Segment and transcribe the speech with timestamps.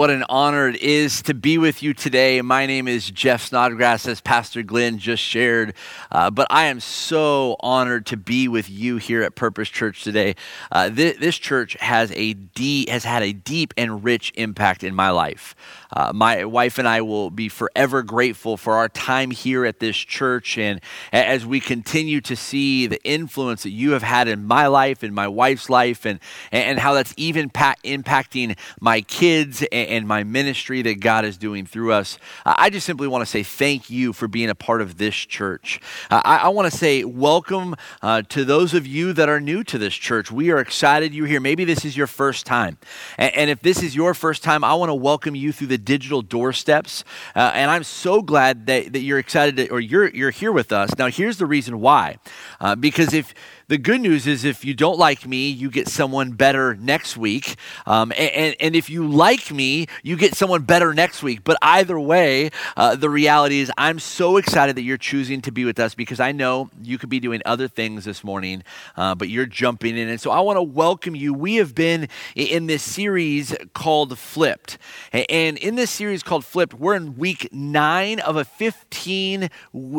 [0.00, 2.40] What an honor it is to be with you today.
[2.40, 5.74] My name is Jeff Snodgrass, as Pastor Glenn just shared.
[6.10, 10.36] Uh, but I am so honored to be with you here at Purpose Church today.
[10.72, 14.94] Uh, th- this church has a deep, has had a deep and rich impact in
[14.94, 15.54] my life.
[15.92, 19.96] Uh, my wife and I will be forever grateful for our time here at this
[19.96, 20.80] church, and
[21.12, 25.14] as we continue to see the influence that you have had in my life, and
[25.14, 26.20] my wife's life, and
[26.52, 31.66] and how that's even pa- impacting my kids and my ministry that God is doing
[31.66, 32.18] through us.
[32.44, 35.80] I just simply want to say thank you for being a part of this church.
[36.10, 39.78] I, I want to say welcome uh, to those of you that are new to
[39.78, 40.30] this church.
[40.30, 41.40] We are excited you're here.
[41.40, 42.78] Maybe this is your first time.
[43.18, 45.78] And, and if this is your first time, I want to welcome you through the
[45.84, 47.04] digital doorsteps.
[47.34, 50.72] Uh, and I'm so glad that, that you're excited to, or you're, you're here with
[50.72, 50.90] us.
[50.98, 52.18] Now, here's the reason why.
[52.60, 53.34] Uh, because if
[53.70, 57.54] the good news is if you don't like me, you get someone better next week.
[57.86, 61.44] Um, and, and, and, if you like me, you get someone better next week.
[61.44, 65.64] But either way, uh, the reality is I'm so excited that you're choosing to be
[65.64, 68.64] with us because I know you could be doing other things this morning,
[68.96, 70.08] uh, but you're jumping in.
[70.08, 71.32] And so I want to welcome you.
[71.32, 74.78] We have been in this series called Flipped.
[75.12, 79.48] And in this series called Flipped, we're in week nine of a 15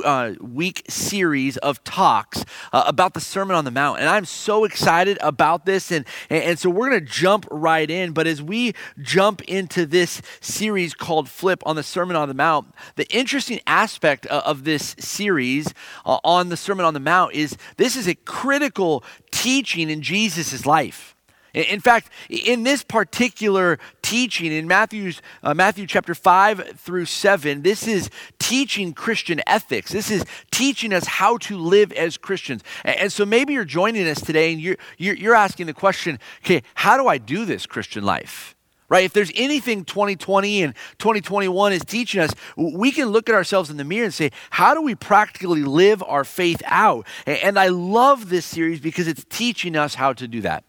[0.04, 4.00] uh, week series of talks uh, about the Sermon on on the Mount.
[4.00, 5.92] And I'm so excited about this.
[5.92, 8.12] And, and, and so we're going to jump right in.
[8.12, 12.74] But as we jump into this series called Flip on the Sermon on the Mount,
[12.96, 15.74] the interesting aspect of this series
[16.06, 20.66] uh, on the Sermon on the Mount is this is a critical teaching in Jesus'
[20.66, 21.11] life.
[21.54, 27.88] In fact, in this particular teaching in Matthew's, uh, Matthew chapter 5 through 7, this
[27.88, 29.92] is teaching Christian ethics.
[29.92, 32.64] This is teaching us how to live as Christians.
[32.86, 36.96] And, so maybe you're joining us today and you're, you're asking the question okay, how
[36.96, 38.56] do I do this Christian life?
[38.92, 39.06] right?
[39.06, 43.78] If there's anything 2020 and 2021 is teaching us, we can look at ourselves in
[43.78, 47.08] the mirror and say, how do we practically live our faith out?
[47.26, 50.66] And I love this series because it's teaching us how to do that.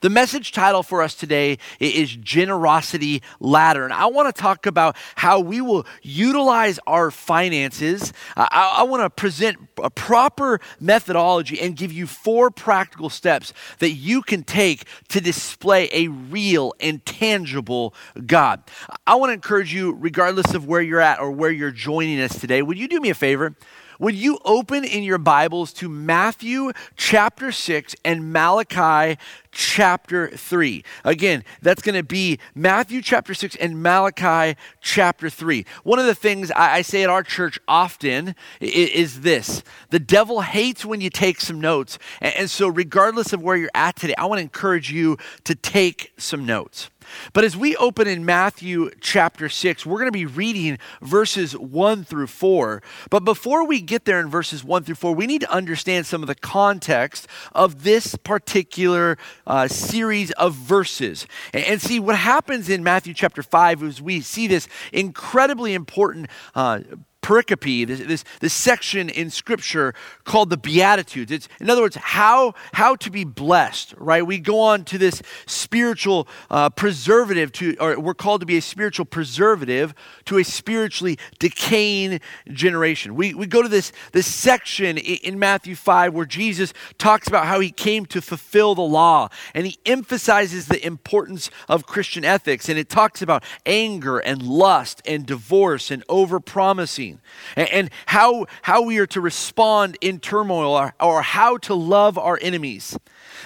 [0.00, 3.84] The message title for us today is Generosity Ladder.
[3.84, 8.12] And I want to talk about how we will utilize our finances.
[8.36, 13.90] I, I want to present a proper methodology and give you four practical steps that
[13.90, 17.94] you can take to display a real and tangible
[18.26, 18.62] God.
[19.06, 22.38] I want to encourage you, regardless of where you're at or where you're joining us
[22.38, 23.54] today, would you do me a favor?
[24.04, 29.18] Would you open in your Bibles to Matthew chapter 6 and Malachi
[29.50, 30.84] chapter 3?
[31.04, 35.64] Again, that's going to be Matthew chapter 6 and Malachi chapter 3.
[35.84, 39.98] One of the things I, I say at our church often is, is, this the
[39.98, 41.98] devil hates when you take some notes.
[42.20, 45.54] And, and so, regardless of where you're at today, I want to encourage you to
[45.54, 46.90] take some notes.
[47.32, 52.04] But as we open in Matthew chapter 6, we're going to be reading verses 1
[52.04, 52.82] through 4.
[53.10, 56.22] But before we get there in verses 1 through 4, we need to understand some
[56.22, 61.26] of the context of this particular uh, series of verses.
[61.52, 66.28] And, and, see what happens in Matthew chapter 5 is we see this incredibly important
[66.54, 66.80] uh,
[67.24, 71.32] pericope, this, this, this, section in Scripture called the Beatitudes.
[71.32, 74.24] It's, in other words, how, how to be blessed, right?
[74.24, 78.62] We go on to this spiritual uh, preservative, to, or we're called to be a
[78.62, 79.94] spiritual preservative
[80.26, 82.20] to a spiritually decaying
[82.52, 83.14] generation.
[83.14, 87.46] We, we go to this, this section in, in Matthew 5 where Jesus talks about
[87.46, 92.68] how he came to fulfill the law, and he emphasizes the importance of Christian ethics,
[92.68, 97.13] and it talks about anger and lust and divorce and overpromising
[97.56, 102.18] and, and how, how we are to respond in turmoil or, or how to love
[102.18, 102.96] our enemies.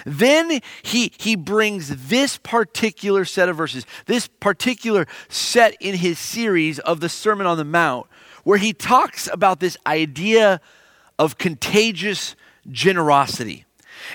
[0.05, 6.79] Then he, he brings this particular set of verses, this particular set in his series
[6.79, 8.07] of the Sermon on the Mount,
[8.43, 10.61] where he talks about this idea
[11.17, 12.35] of contagious
[12.69, 13.65] generosity.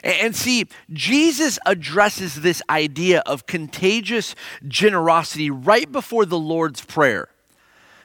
[0.03, 4.35] And see, Jesus addresses this idea of contagious
[4.67, 7.29] generosity right before the Lord's Prayer.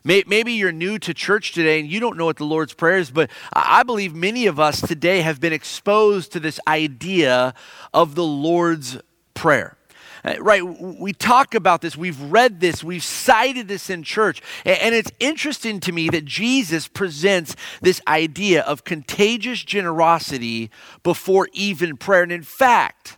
[0.03, 3.11] Maybe you're new to church today and you don't know what the Lord's Prayer is,
[3.11, 7.53] but I believe many of us today have been exposed to this idea
[7.93, 8.97] of the Lord's
[9.33, 9.75] Prayer.
[10.23, 14.93] Uh, right, we talk about this, we've read this, we've cited this in church, and
[14.93, 20.69] it's interesting to me that Jesus presents this idea of contagious generosity
[21.03, 22.23] before even prayer.
[22.23, 23.17] And in fact,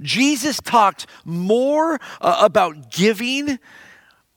[0.00, 3.58] Jesus talked more uh, about giving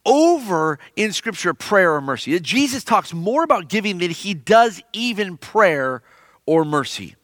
[0.06, 2.40] over in Scripture prayer or mercy.
[2.40, 6.02] Jesus talks more about giving than he does even prayer
[6.46, 7.16] or mercy.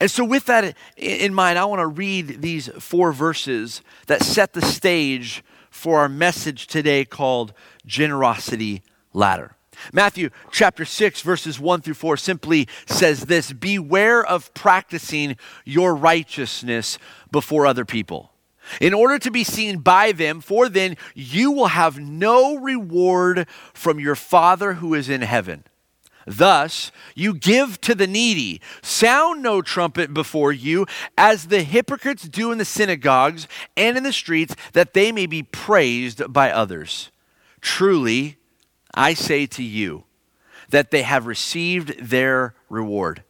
[0.00, 4.52] And so, with that in mind, I want to read these four verses that set
[4.52, 7.52] the stage for our message today called
[7.84, 8.82] Generosity
[9.12, 9.56] Ladder.
[9.92, 16.98] Matthew chapter 6, verses 1 through 4 simply says this Beware of practicing your righteousness
[17.30, 18.32] before other people,
[18.80, 23.98] in order to be seen by them, for then you will have no reward from
[23.98, 25.64] your Father who is in heaven.
[26.26, 28.60] Thus, you give to the needy.
[28.82, 30.86] Sound no trumpet before you,
[31.16, 35.42] as the hypocrites do in the synagogues and in the streets, that they may be
[35.42, 37.10] praised by others.
[37.62, 38.36] Truly,
[38.94, 40.04] I say to you
[40.68, 43.22] that they have received their reward.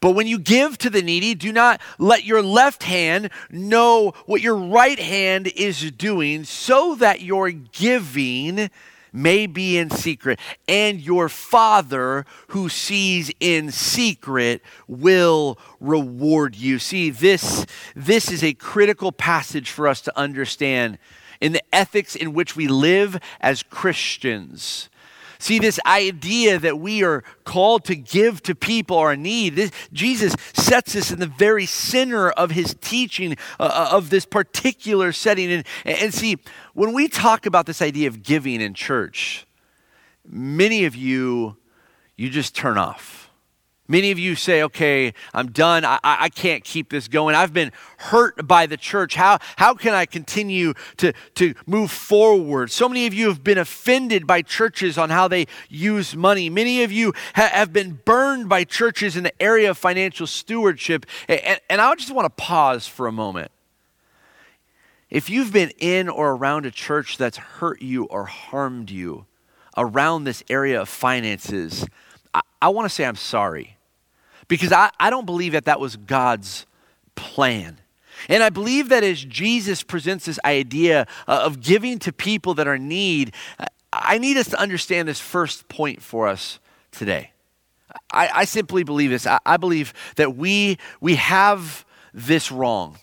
[0.00, 4.40] But when you give to the needy, do not let your left hand know what
[4.40, 8.70] your right hand is doing, so that your giving
[9.12, 16.78] may be in secret, and your Father who sees in secret will reward you.
[16.78, 20.98] See, this, this is a critical passage for us to understand
[21.40, 24.88] in the ethics in which we live as Christians.
[25.38, 30.34] See, this idea that we are called to give to people our need, this, Jesus
[30.52, 35.50] sets us in the very center of his teaching uh, uh, of this particular setting.
[35.52, 36.38] And, and see,
[36.74, 39.46] when we talk about this idea of giving in church,
[40.26, 41.56] many of you,
[42.16, 43.27] you just turn off
[43.90, 45.82] Many of you say, okay, I'm done.
[45.82, 47.34] I, I can't keep this going.
[47.34, 49.14] I've been hurt by the church.
[49.14, 52.70] How, how can I continue to, to move forward?
[52.70, 56.50] So many of you have been offended by churches on how they use money.
[56.50, 61.06] Many of you ha- have been burned by churches in the area of financial stewardship.
[61.26, 63.50] And, and I just want to pause for a moment.
[65.08, 69.24] If you've been in or around a church that's hurt you or harmed you
[69.78, 71.86] around this area of finances,
[72.34, 73.76] I, I want to say I'm sorry
[74.48, 76.66] because I, I don't believe that that was God's
[77.14, 77.78] plan.
[78.28, 82.66] And I believe that as Jesus presents this idea uh, of giving to people that
[82.66, 83.32] are in need,
[83.92, 86.58] I need us to understand this first point for us
[86.90, 87.30] today.
[88.12, 89.26] I, I simply believe this.
[89.26, 92.98] I, I believe that we, we have this wrong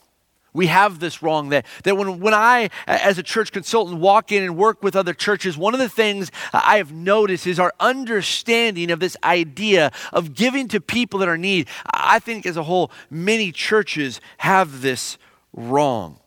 [0.56, 4.42] we have this wrong that, that when, when I, as a church consultant, walk in
[4.42, 8.90] and work with other churches, one of the things I have noticed is our understanding
[8.90, 11.68] of this idea of giving to people that are in need.
[11.86, 15.18] I think as a whole, many churches have this
[15.54, 16.20] wrong.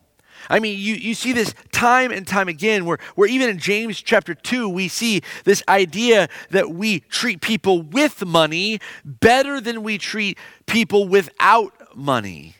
[0.49, 4.01] I mean, you, you see this time and time again, where, where even in James
[4.01, 9.97] chapter 2, we see this idea that we treat people with money better than we
[9.97, 12.55] treat people without money.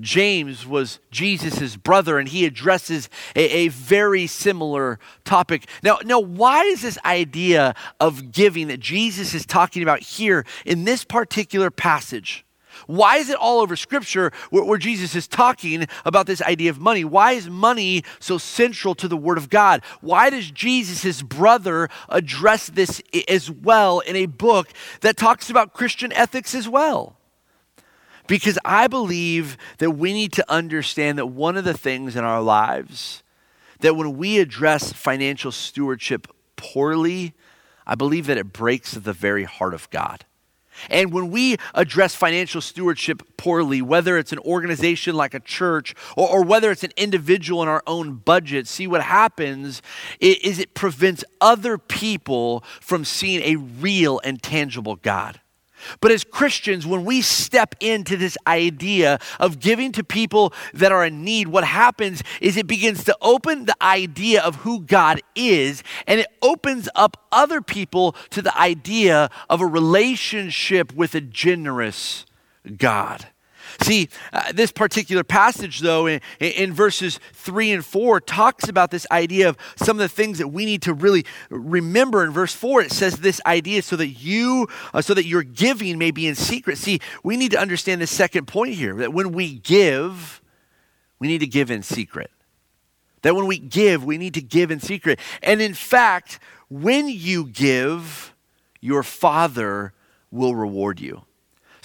[0.00, 5.66] James was Jesus' brother, and he addresses a, a, very similar topic.
[5.82, 10.84] Now, now, why is this idea of giving that Jesus is talking about here in
[10.84, 12.46] this particular passage?
[12.86, 16.78] Why is it all over Scripture where, where Jesus is talking about this idea of
[16.78, 17.04] money?
[17.04, 19.82] Why is money so central to the Word of God?
[20.00, 24.68] Why does Jesus' brother address this as well in a book
[25.00, 27.15] that talks about Christian ethics as well?
[28.26, 32.42] Because I believe that we need to understand that one of the things in our
[32.42, 33.22] lives
[33.80, 37.34] that when we address financial stewardship poorly,
[37.86, 40.24] I believe that it breaks at the very heart of God.
[40.90, 46.28] And when we address financial stewardship poorly, whether it's an organization like a church or,
[46.28, 49.80] or, whether it's an individual in our own budget, see what happens
[50.20, 55.40] is it prevents other people from seeing a real and tangible God.
[56.00, 61.04] But as Christians, when we step into this idea of giving to people that are
[61.04, 65.82] in need, what happens is it begins to open the idea of who God is,
[66.06, 72.26] and it opens up other people to the idea of a relationship with a generous
[72.76, 73.26] God.
[73.82, 79.06] See, uh, this particular passage, though, in, in, verses 3 and 4, talks about this
[79.10, 82.24] idea of some of the things that we need to really remember.
[82.24, 85.98] In verse 4, it says this idea so that you, uh, so that your giving
[85.98, 86.78] may be in secret.
[86.78, 90.40] See, we need to understand this second point here that when we give,
[91.18, 92.30] we need to give in secret.
[93.22, 95.18] That when we give, we need to give in secret.
[95.42, 98.34] And in fact, when you give,
[98.80, 99.92] your Father
[100.30, 101.22] will reward you.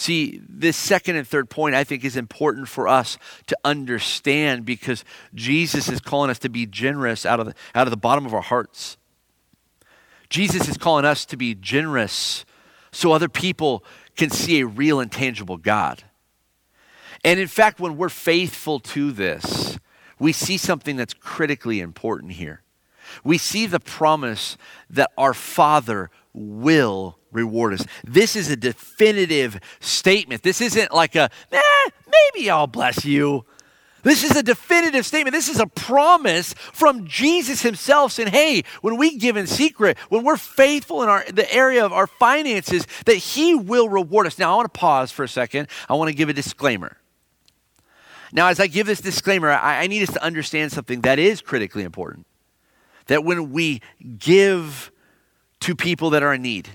[0.01, 5.05] See, this second and third point I think is important for us to understand because
[5.35, 8.33] Jesus is calling us to be generous out of the, out of the bottom of
[8.33, 8.97] our hearts.
[10.27, 12.45] Jesus is calling us to be generous
[12.91, 13.83] so other people
[14.17, 16.03] can see a real and tangible God.
[17.23, 19.77] And in fact, when we're faithful to this,
[20.17, 22.63] we see something that's critically important here.
[23.23, 24.57] We see the promise
[24.89, 27.85] that our Father will reward us.
[28.03, 30.43] This is a definitive statement.
[30.43, 33.45] This isn't like a, eh, maybe I'll bless you.
[34.03, 35.33] This is a definitive statement.
[35.33, 40.23] This is a promise from Jesus himself saying, hey, when we give in secret, when
[40.23, 44.39] we're faithful in our, the area of our finances, that he will reward us.
[44.39, 45.67] Now, I want to pause for a second.
[45.87, 46.97] I want to give a disclaimer.
[48.33, 51.41] Now, as I give this disclaimer, I, I need us to understand something that is
[51.41, 52.25] critically important.
[53.07, 53.81] That when we
[54.17, 54.91] give
[55.61, 56.69] to people that are in need,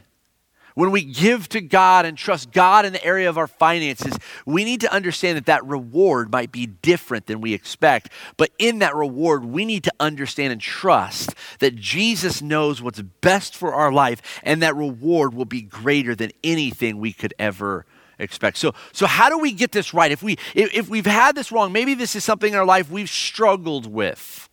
[0.77, 4.15] when we give to God and trust God in the area of our finances,
[4.45, 8.11] we need to understand that that reward might be different than we expect.
[8.37, 13.57] But in that reward, we need to understand and trust that Jesus knows what's best
[13.57, 17.87] for our life, and that reward will be greater than anything we could ever
[18.19, 18.59] expect.
[18.59, 20.13] So, so how do we get this right?
[20.13, 22.91] If we if, if we've had this wrong, maybe this is something in our life
[22.91, 24.51] we've struggled with.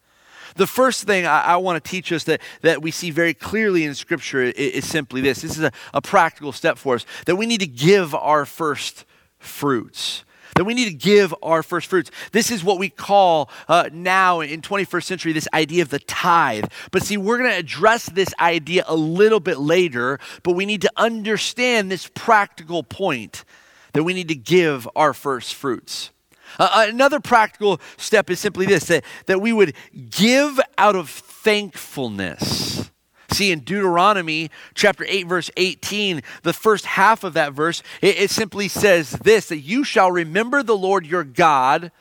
[0.55, 3.83] The first thing I, I want to teach us that, that we see very clearly
[3.85, 7.35] in Scripture is, is simply this this is a, a practical step for us that
[7.35, 9.05] we need to give our first
[9.39, 10.23] fruits
[10.55, 12.11] that we need to give our first fruits.
[12.31, 16.65] This is what we call uh, now in 21st century this idea of the tithe.
[16.91, 20.81] But see, we're going to address this idea a little bit later, but we need
[20.81, 23.45] to understand this practical point
[23.93, 26.11] that we need to give our first fruits.
[26.59, 29.73] Uh, another practical step is simply this that, that we would
[30.09, 32.91] give out of thankfulness.
[33.31, 38.29] See, in Deuteronomy chapter 8, verse 18, the first half of that verse, it, it
[38.29, 41.91] simply says this that you shall remember the Lord your God,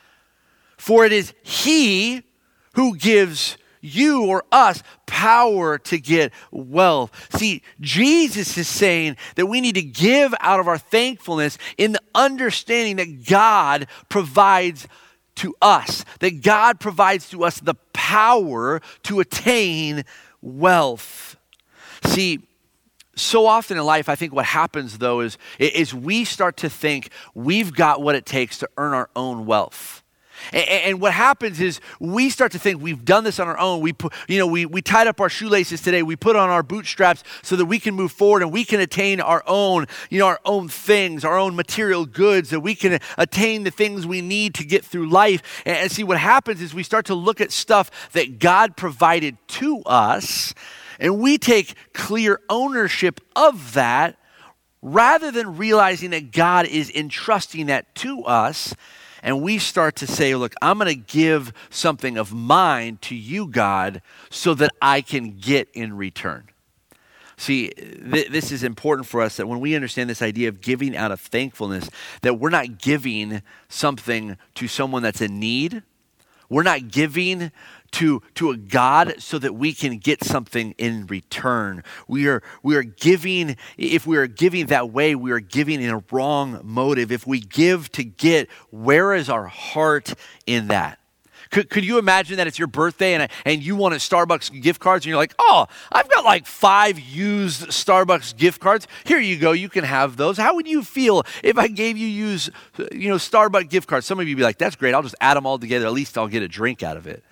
[0.77, 2.23] for it is He
[2.75, 7.29] who gives you or us power to get wealth.
[7.37, 12.01] See, Jesus is saying that we need to give out of our thankfulness in the
[12.15, 14.89] understanding that God provides
[15.37, 20.05] to us, that God provides to us the power to attain
[20.41, 21.37] wealth.
[22.05, 22.41] See,
[23.15, 27.11] so often in life, I think what happens though is, is we start to think
[27.35, 30.02] we've got what it takes to earn our own wealth.
[30.53, 33.81] And, and, what happens is we start to think we've done this on our own.
[33.81, 36.03] We put, you know, we, we tied up our shoelaces today.
[36.03, 39.21] We put on our bootstraps so that we can move forward and we can attain
[39.21, 43.65] our own, you know, our own things, our own material goods, that we can attain
[43.65, 45.63] the things we need to get through life.
[45.65, 49.37] And, and see, what happens is we start to look at stuff that God provided
[49.49, 50.55] to us,
[50.99, 54.17] and we take clear ownership of that
[54.83, 58.75] rather than realizing that God is entrusting that to us
[59.23, 63.47] and we start to say, Look, I'm going to give something of mine to you,
[63.47, 66.49] God, so that I can get in return.
[67.37, 70.97] See, th- this is important for us that when we understand this idea of giving
[70.97, 71.89] out of thankfulness,
[72.23, 75.83] that we're not giving something to someone that's in need.
[76.49, 77.51] We're not giving
[77.93, 81.85] to, to a God so that we can get something in return.
[82.09, 85.91] We are, we are giving, if we are giving that way, we are giving in
[85.91, 87.13] a wrong motive.
[87.13, 90.15] If we give to get, where is our heart
[90.47, 90.99] in that?
[91.51, 94.81] Could, could you imagine that it's your birthday and, and you want a Starbucks gift
[94.81, 98.89] cards and you're like, oh, I've got like five used Starbucks gift cards.
[99.05, 99.53] Here you go.
[99.53, 100.39] You can have those.
[100.39, 102.49] How would you feel if I gave you use,
[102.91, 104.07] you know, Starbucks gift cards?
[104.07, 104.95] Some of you be like, that's great.
[104.95, 105.85] I'll just add them all together.
[105.85, 107.23] At least I'll get a drink out of it.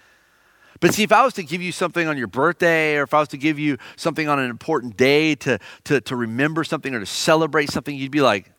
[0.80, 3.20] But see, if I was to give you something on your birthday, or if I
[3.20, 7.00] was to give you something on an important day to, to, to remember something or
[7.00, 8.50] to celebrate something, you'd be like,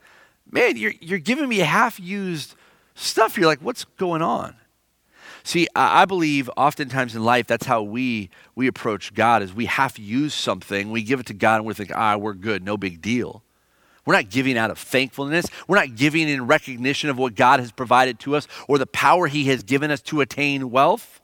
[0.49, 2.55] man, you're, you're giving me half used
[2.93, 3.37] stuff.
[3.37, 4.55] You're like, what's going on?
[5.43, 9.97] See, I, believe oftentimes in life that's how we we approach God is we half
[9.97, 13.01] use something, we give it to God, and we think, ah, we're good, no big
[13.01, 13.41] deal.
[14.05, 15.45] We're not giving out of thankfulness.
[15.67, 19.27] We're not giving in recognition of what God has provided to us or the power
[19.27, 21.21] He has given us to attain wealth.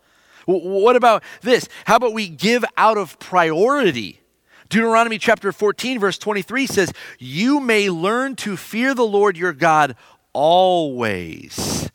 [0.47, 1.67] What about this?
[1.85, 4.21] How about we give out of priority?
[4.69, 9.97] Deuteronomy chapter 14, verse 23 says, You may learn to fear the Lord your God
[10.31, 11.91] always.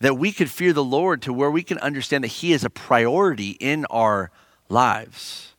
[0.00, 2.70] That we could fear the Lord to where we can understand that He is a
[2.70, 4.30] priority in our
[4.70, 5.51] lives.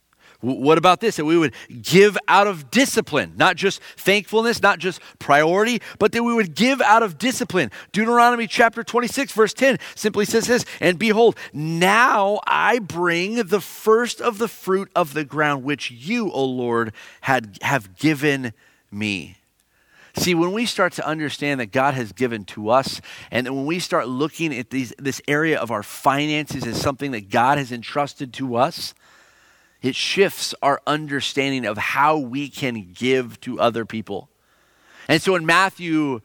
[0.43, 1.15] What about this?
[1.15, 6.21] That we would give out of discipline, not just thankfulness, not just priority, but that
[6.21, 7.71] we would give out of discipline.
[7.93, 14.19] Deuteronomy chapter 26, verse 10 simply says this And behold, now I bring the first
[14.19, 18.51] of the fruit of the ground, which you, O Lord, had, have given
[18.91, 19.37] me.
[20.17, 22.99] See, when we start to understand that God has given to us,
[23.31, 27.29] and when we start looking at these, this area of our finances as something that
[27.29, 28.93] God has entrusted to us,
[29.83, 34.29] it shifts our understanding of how we can give to other people.
[35.07, 36.21] And so in Matthew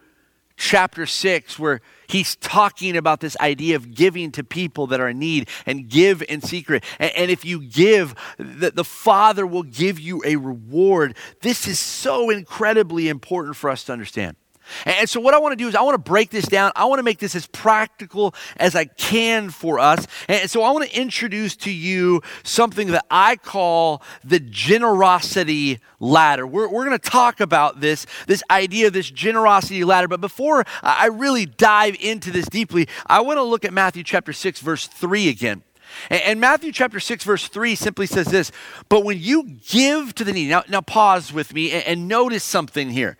[0.56, 5.18] chapter 6, where he's talking about this idea of giving to people that are in
[5.18, 6.84] need and give in secret.
[6.98, 11.16] And, and if you give, the, the Father will give you a reward.
[11.42, 14.36] This is so incredibly important for us to understand.
[14.84, 16.72] And so, what I want to do is, I want to break this down.
[16.76, 20.06] I want to make this as practical as I can for us.
[20.28, 26.46] And so, I want to introduce to you something that I call the generosity ladder.
[26.46, 30.08] We're, we're going to talk about this, this idea of this generosity ladder.
[30.08, 34.32] But before I really dive into this deeply, I want to look at Matthew chapter
[34.32, 35.62] 6, verse 3 again.
[36.10, 38.52] And, Matthew chapter 6, verse 3 simply says this
[38.88, 42.44] But when you give to the needy, now, now pause with me and, and notice
[42.44, 43.16] something here.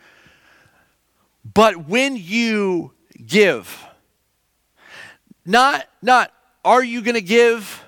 [1.55, 2.93] But when you
[3.25, 3.87] give,
[5.47, 6.33] not, not
[6.65, 7.85] are you going to give,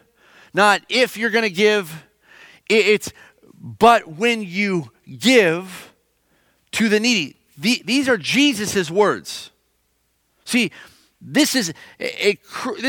[0.55, 2.05] not if you're going to give,
[2.69, 3.13] it's
[3.61, 5.93] but when you give
[6.73, 7.37] to the needy.
[7.59, 9.51] The, these are Jesus' words.
[10.45, 10.71] See,
[11.21, 12.39] this is a, a,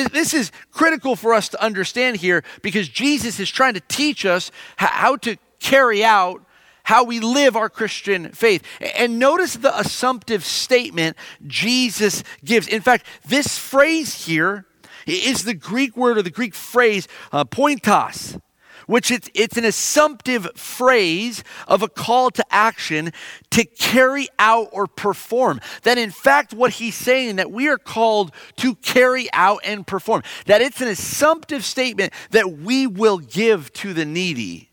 [0.09, 4.51] this is critical for us to understand here because Jesus is trying to teach us
[4.77, 6.43] how to carry out
[6.83, 8.63] how we live our Christian faith.
[8.95, 12.67] And notice the assumptive statement Jesus gives.
[12.67, 14.65] In fact, this phrase here
[15.05, 18.39] is the Greek word or the Greek phrase uh, pointos
[18.87, 23.13] which it's, it's an assumptive phrase of a call to action
[23.49, 25.61] to carry out or perform.
[25.83, 30.23] That in fact, what he's saying that we are called to carry out and perform.
[30.45, 34.70] That it's an assumptive statement that we will give to the needy.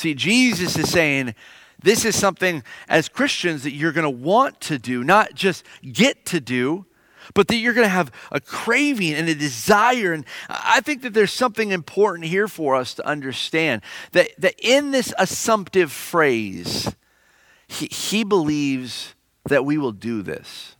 [0.00, 1.34] See, Jesus is saying,
[1.82, 6.24] this is something as Christians that you're going to want to do, not just get
[6.24, 6.86] to do,
[7.34, 10.14] but that you're going to have a craving and a desire.
[10.14, 14.90] And I think that there's something important here for us to understand that, that in
[14.90, 16.96] this assumptive phrase,
[17.68, 19.14] he, he believes
[19.50, 20.76] that we will do this.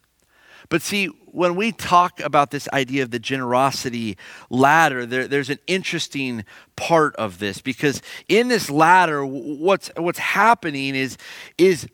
[0.70, 4.16] But see, when we talk about this idea of the generosity
[4.48, 6.44] ladder, there, there's an interesting
[6.76, 11.18] part of this because in this ladder, what's, what's happening is,
[11.58, 11.88] is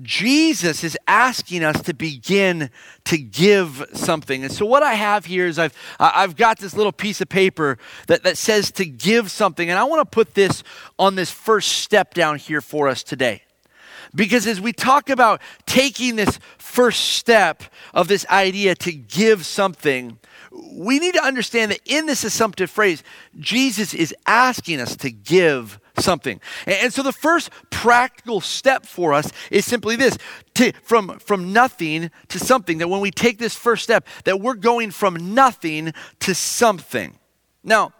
[0.00, 2.70] Jesus is asking us to begin
[3.04, 4.44] to give something.
[4.44, 7.76] And so, what I have here is I've, I've got this little piece of paper
[8.06, 9.68] that, that says to give something.
[9.68, 10.62] And I want to put this
[10.98, 13.42] on this first step down here for us today.
[14.14, 17.62] Because as we talk about taking this first step
[17.94, 20.18] of this idea to give something,
[20.72, 23.02] we need to understand that in this assumptive phrase,
[23.38, 26.40] Jesus is asking us to give something.
[26.66, 30.18] And so the first practical step for us is simply this
[30.54, 32.78] to, from, from nothing to something.
[32.78, 37.16] That when we take this first step, that we're going from nothing to something.
[37.62, 37.92] Now,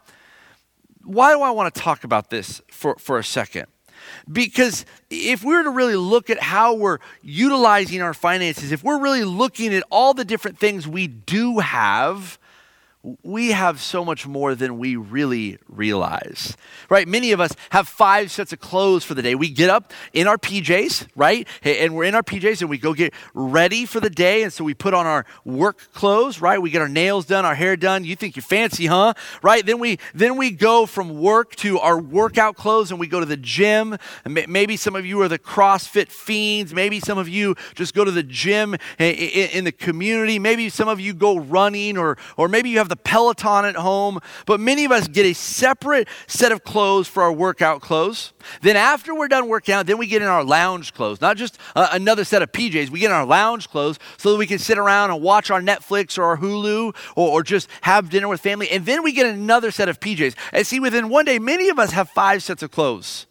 [1.04, 3.66] why do I want to talk about this for, for a second?
[4.30, 9.00] Because if we were to really look at how we're utilizing our finances, if we're
[9.00, 12.38] really looking at all the different things we do have,
[13.22, 16.54] we have so much more than we really realize,
[16.90, 17.08] right?
[17.08, 19.34] Many of us have five sets of clothes for the day.
[19.34, 21.48] We get up in our PJs, right?
[21.62, 24.42] And we're in our PJs and we go get ready for the day.
[24.42, 26.60] And so we put on our work clothes, right?
[26.60, 28.04] We get our nails done, our hair done.
[28.04, 29.14] You think you're fancy, huh?
[29.42, 29.64] Right?
[29.64, 33.26] Then we, then we go from work to our workout clothes and we go to
[33.26, 33.96] the gym.
[34.26, 36.74] Maybe some of you are the CrossFit fiends.
[36.74, 40.38] Maybe some of you just go to the gym eh, eh, in the community.
[40.38, 44.20] Maybe some of you go running or, or maybe you have the Peloton at home,
[44.44, 48.34] but many of us get a separate set of clothes for our workout clothes.
[48.60, 51.58] Then, after we're done working out, then we get in our lounge clothes, not just
[51.74, 52.90] uh, another set of PJs.
[52.90, 55.62] We get in our lounge clothes so that we can sit around and watch our
[55.62, 58.68] Netflix or our Hulu or, or just have dinner with family.
[58.70, 60.34] And then we get another set of PJs.
[60.52, 63.26] And see, within one day, many of us have five sets of clothes.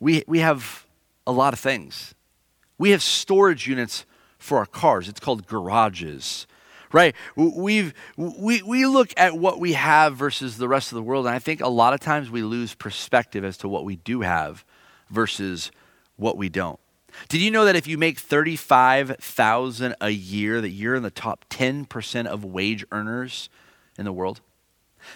[0.00, 0.86] We, we have
[1.26, 2.14] a lot of things.
[2.78, 4.04] We have storage units
[4.38, 5.08] for our cars.
[5.08, 6.46] It's called garages
[6.92, 7.14] right?
[7.34, 11.34] We've, we, we look at what we have versus the rest of the world, and
[11.34, 14.64] I think a lot of times we lose perspective as to what we do have
[15.10, 15.70] versus
[16.16, 16.78] what we don't.
[17.28, 21.46] Did you know that if you make 35,000 a year that you're in the top
[21.48, 23.48] 10% of wage earners
[23.98, 24.40] in the world?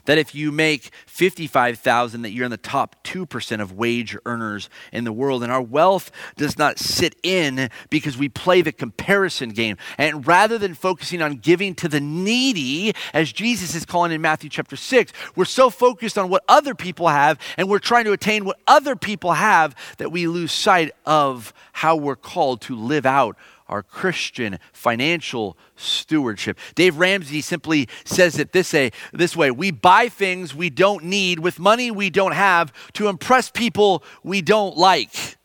[0.04, 5.04] That if you make 55,000 that you're in the top 2% of wage earners in
[5.04, 5.42] the world.
[5.42, 9.76] And our wealth does not sit in because we play the comparison game.
[9.98, 14.50] And rather than focusing on giving to the needy as Jesus is calling in Matthew
[14.50, 18.44] chapter 6 we're so focused on what other people have and we're trying to attain
[18.44, 23.36] what other people have that we lose sight of how we're called to live out
[23.70, 26.58] our Christian financial stewardship.
[26.74, 31.38] Dave Ramsey simply says it this way, this way We buy things we don't need
[31.38, 35.10] with money we don't have to impress people we don't like.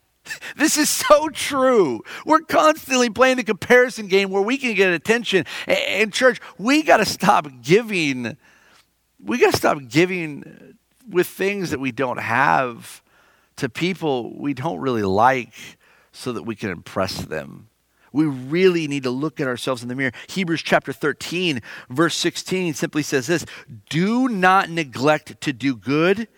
[0.56, 2.02] This is so true.
[2.24, 5.46] We're constantly playing the comparison game where we can get attention.
[5.68, 8.36] In church, we got to stop giving.
[9.24, 10.74] We got to stop giving
[11.08, 13.02] with things that we don't have
[13.58, 15.54] to people we don't really like
[16.10, 17.68] so that we can impress them
[18.12, 20.12] We really need to look at ourselves in the mirror.
[20.28, 23.44] Hebrews chapter 13, verse 16 simply says this
[23.88, 26.28] Do not neglect to do good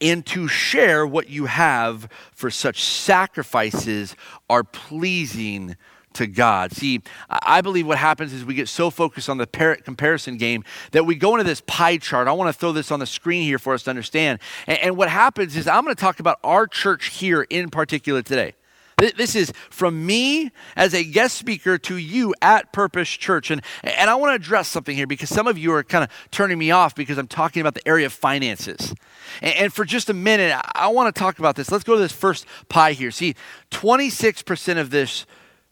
[0.00, 4.16] and to share what you have, for such sacrifices
[4.48, 5.76] are pleasing
[6.14, 6.72] to God.
[6.72, 11.04] See, I believe what happens is we get so focused on the comparison game that
[11.04, 12.28] we go into this pie chart.
[12.28, 14.40] I want to throw this on the screen here for us to understand.
[14.66, 18.54] And, what happens is I'm going to talk about our church here in particular today.
[18.98, 23.52] This is from me as a guest speaker to you at Purpose Church.
[23.52, 26.10] And, and I want to address something here because some of you are kind of
[26.32, 28.92] turning me off because I'm talking about the area of finances.
[29.40, 31.70] And, and for just a minute, I, I want to talk about this.
[31.70, 33.12] Let's go to this first pie here.
[33.12, 33.36] See,
[33.70, 35.26] 26% of this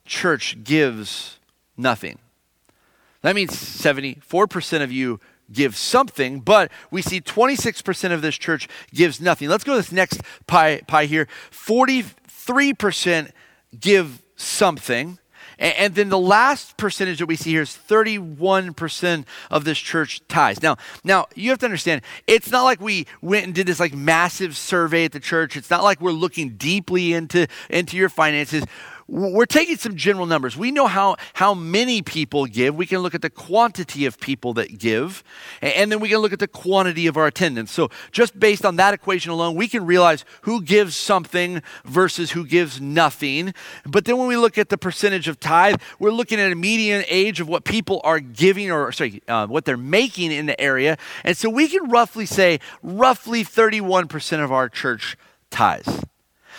[0.05, 1.41] church gives
[1.77, 2.21] nothing.
[3.23, 5.19] That means 74% of you
[5.53, 9.49] give something, but we see 26% of this church gives nothing.
[9.49, 11.29] Let's go to this next pie, pie here.
[11.51, 12.05] 40,
[12.47, 13.31] 3%
[13.79, 15.19] give something.
[15.59, 20.63] And, then the last percentage that we see here is 31% of this church ties.
[20.63, 23.95] Now, now you have to understand, it's not like we went and did this like
[23.95, 25.57] massive survey at the church.
[25.57, 28.65] It's not like we're looking deeply into, into your finances
[29.09, 30.57] we're taking some general numbers.
[30.57, 32.75] We know how, how many people give.
[32.75, 35.23] We can look at the quantity of people that give,
[35.63, 37.71] and then we can look at the quantity of our attendance.
[37.71, 42.45] So, just based on that equation alone, we can realize who gives something versus who
[42.45, 43.55] gives nothing.
[43.85, 47.05] But then when we look at the percentage of tithe, we're looking at a median
[47.09, 50.99] age of what people are giving, or sorry, uh, what they're making in the area.
[51.23, 55.17] And so we can roughly say roughly 31% of our church
[55.51, 56.03] tithes.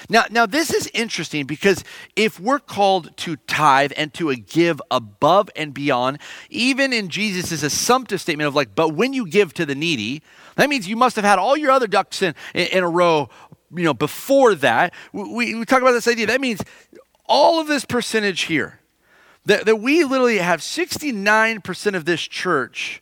[0.10, 1.84] Now, now this is interesting because
[2.16, 8.22] if we're called to tithe and to give above and beyond, even in Jesus' assumptive
[8.22, 10.22] statement of like, but when you give to the needy,
[10.56, 13.30] that means you must have had all your other ducks in, in, in a row,
[13.74, 14.94] you know, before that.
[15.14, 16.28] We, we talk about this idea.
[16.28, 16.62] That means
[17.26, 18.80] all of this percentage here,
[19.46, 23.02] that, that we literally have 69% of this church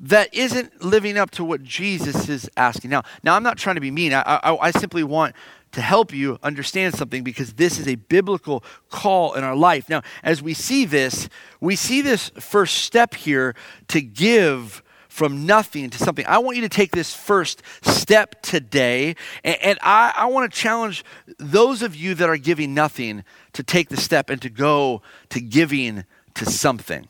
[0.00, 2.90] that isn't living up to what Jesus is asking.
[2.90, 4.14] Now, now I'm not trying to be mean.
[4.14, 5.36] I, I, I simply want
[5.72, 9.88] to help you understand something because this is a biblical call in our life.
[9.88, 11.28] Now, as we see this,
[11.60, 13.54] we see this first step here
[13.88, 16.24] to give from nothing to something.
[16.26, 20.56] I want you to take this first step today, and, and I, I want to
[20.56, 21.04] challenge
[21.38, 25.40] those of you that are giving nothing to take the step and to go to
[25.40, 26.04] giving
[26.34, 27.08] to something.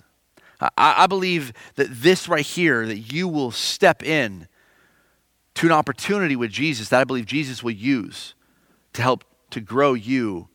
[0.61, 4.49] I, I believe that this right here, that you will step in
[5.55, 8.35] to an opportunity with Jesus that I believe Jesus will use
[8.95, 10.49] to help to grow you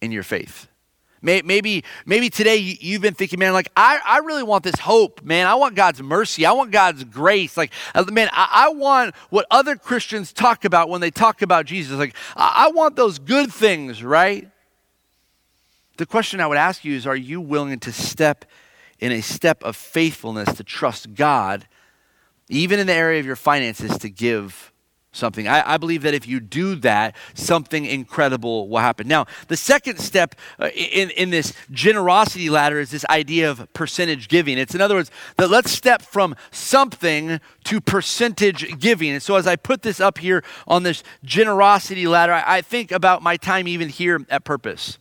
[0.00, 0.68] in your faith.
[1.24, 5.46] Maybe, maybe today you've been thinking, man, like, I, I really want this hope, man.
[5.46, 6.44] I want God's mercy.
[6.44, 7.56] I want God's grace.
[7.56, 11.64] Like, uh, man, I, I want what other Christians talk about when they talk about
[11.64, 11.96] Jesus.
[11.96, 14.50] Like, I, I want those good things, right?
[15.96, 18.44] The question I would ask you is Are you willing to step
[18.98, 21.68] in a step of faithfulness to trust God,
[22.48, 24.71] even in the area of your finances, to give
[25.12, 25.46] something.
[25.46, 29.06] I, I, believe that if you do that, something incredible will happen.
[29.06, 34.28] Now, the second step uh, in, in this generosity ladder is this idea of percentage
[34.28, 34.56] giving.
[34.56, 39.10] It's, in other words, that let's step from something to percentage giving.
[39.10, 42.90] And so, as I put this up here on this generosity ladder, I, I think
[42.90, 44.98] about my time even here at Purpose.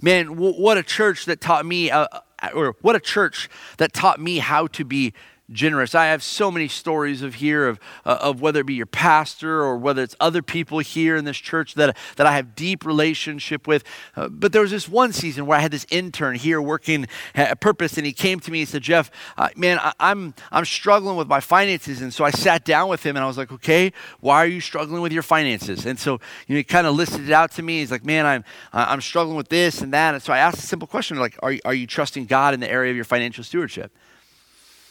[0.00, 2.08] Man, w- what a church that taught me, uh,
[2.52, 5.14] or what a church that taught me how to be
[5.52, 5.94] generous.
[5.94, 9.62] I have so many stories of here of, uh, of whether it be your pastor
[9.62, 13.66] or whether it's other people here in this church that, that I have deep relationship
[13.66, 13.84] with.
[14.16, 17.60] Uh, but there was this one season where I had this intern here working at
[17.60, 21.16] Purpose, and he came to me and said, Jeff, uh, man, I, I'm, I'm struggling
[21.16, 22.02] with my finances.
[22.02, 24.60] And so I sat down with him and I was like, okay, why are you
[24.60, 25.86] struggling with your finances?
[25.86, 26.12] And so
[26.46, 27.80] you know, he kind of listed it out to me.
[27.80, 30.14] He's like, man, I'm, I'm struggling with this and that.
[30.14, 32.70] And so I asked a simple question like, are, are you trusting God in the
[32.70, 33.92] area of your financial stewardship?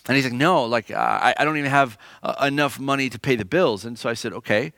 [0.07, 3.35] And he's like, no, like I, I don't even have uh, enough money to pay
[3.35, 3.85] the bills.
[3.85, 4.73] And so I said, okay.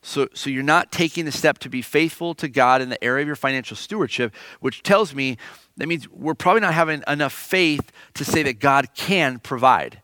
[0.00, 3.22] So, so you're not taking the step to be faithful to God in the area
[3.22, 5.38] of your financial stewardship, which tells me
[5.78, 10.00] that means we're probably not having enough faith to say that God can provide.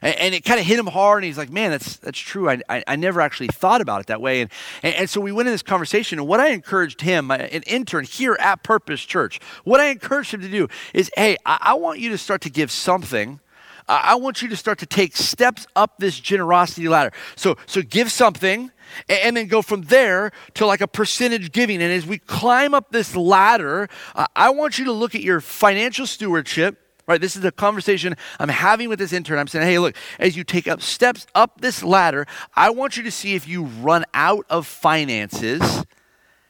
[0.00, 2.48] And, and it kind of hit him hard, and he's like, man, that's, that's true.
[2.48, 4.40] I, I, I never actually thought about it that way.
[4.40, 4.50] And,
[4.82, 7.62] and, and, so we went in this conversation, and what I encouraged him, uh, an
[7.66, 11.74] intern here at Purpose Church, what I encouraged him to do is, hey, I, I
[11.74, 13.40] want you to start to give something
[13.88, 17.12] I want you to start to take steps up this generosity ladder.
[17.36, 18.72] So, so give something
[19.08, 21.80] and then go from there to like a percentage giving.
[21.80, 25.40] And as we climb up this ladder, uh, I want you to look at your
[25.40, 26.82] financial stewardship.
[27.08, 29.38] Right, this is a conversation I'm having with this intern.
[29.38, 33.04] I'm saying, hey, look, as you take up steps up this ladder, I want you
[33.04, 35.84] to see if you run out of finances.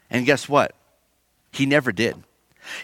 [0.09, 0.75] And guess what?
[1.53, 2.17] He never did.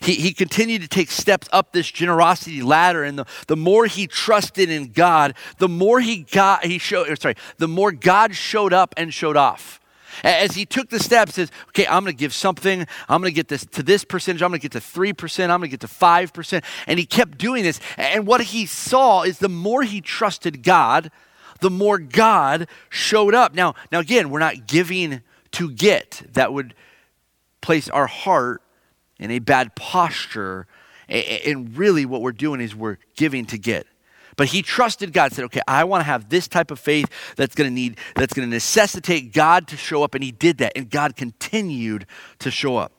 [0.00, 4.06] He, he continued to take steps up this generosity ladder, and the, the more he
[4.06, 8.94] trusted in God, the more he got, he showed, sorry, the more God showed up
[8.96, 9.80] and showed off.
[10.22, 12.86] As he took the steps, says, okay, I'm going to give something.
[13.08, 14.42] I'm going to get this to this percentage.
[14.42, 15.42] I'm going to get to 3%.
[15.44, 16.64] I'm going to get to 5%.
[16.86, 17.80] And he kept doing this.
[17.96, 21.10] And what he saw is the more he trusted God,
[21.60, 23.54] the more God showed up.
[23.54, 26.22] Now, now again, we're not giving to get.
[26.32, 26.74] That would
[27.60, 28.62] place our heart
[29.18, 30.66] in a bad posture.
[31.08, 33.86] And really, what we're doing is we're giving to get.
[34.36, 37.54] But he trusted God, said, okay, I want to have this type of faith that's
[37.54, 40.14] going to need, that's going to necessitate God to show up.
[40.14, 40.72] And he did that.
[40.74, 42.06] And God continued
[42.38, 42.92] to show up.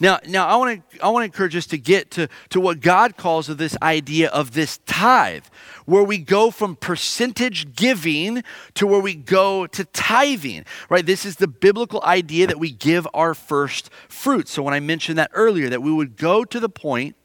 [0.00, 2.80] Now, now I want to I want to encourage us to get to, to what
[2.80, 5.44] God calls of this idea of this tithe,
[5.86, 8.42] where we go from percentage giving
[8.74, 10.64] to where we go to tithing.
[10.88, 11.04] Right?
[11.04, 14.52] This is the biblical idea that we give our first fruits.
[14.52, 17.16] So when I mentioned that earlier, that we would go to the point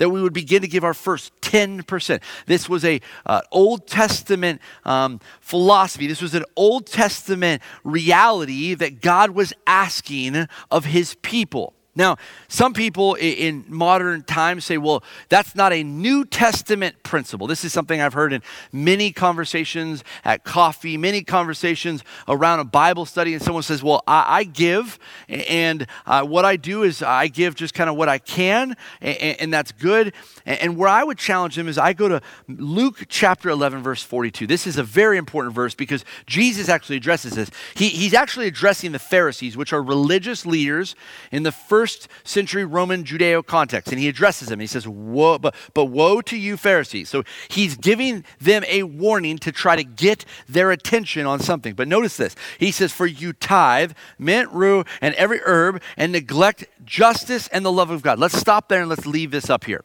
[0.00, 2.22] that we would begin to give our first 10%.
[2.46, 6.06] This was a uh, Old Testament um, philosophy.
[6.06, 11.74] This was an Old Testament reality that God was asking of his people.
[11.96, 17.48] Now, some people in modern times say, well, that's not a New Testament principle.
[17.48, 23.06] This is something I've heard in many conversations at coffee, many conversations around a Bible
[23.06, 27.26] study, and someone says, well, I, I give, and uh, what I do is I
[27.26, 30.14] give just kind of what I can, and, and that's good.
[30.46, 34.02] And, and, where I would challenge them is I go to Luke chapter 11, verse
[34.02, 34.46] 42.
[34.46, 37.50] This is a very important verse because Jesus actually addresses this.
[37.74, 40.94] He, he's actually addressing the Pharisees, which are religious leaders
[41.32, 44.60] in the first first century Roman Judeo context, and he addresses them.
[44.60, 47.08] He says, woe, but, but woe to you, Pharisees.
[47.08, 51.72] So he's giving them a warning to try to get their attention on something.
[51.72, 52.36] But notice this.
[52.58, 57.72] He says, For you tithe, mint, rue, and every herb, and neglect justice and the
[57.72, 58.18] love of God.
[58.18, 59.82] Let's stop there and let's leave this up here.